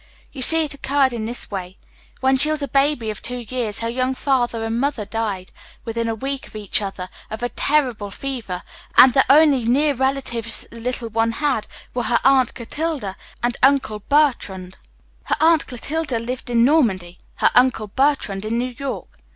[0.31, 1.77] You see, it had occurred in this way:
[2.21, 5.51] When she was a baby of two years her young father and mother died,
[5.85, 8.63] within a week of each other, of a terrible fever,
[8.97, 13.99] and the only near relatives the little one had were her Aunt Clotilde and Uncle
[13.99, 14.75] Bertrand.
[15.25, 19.17] Her Aunt Clotilde lived in Normandy her Uncle Bertrand in New York.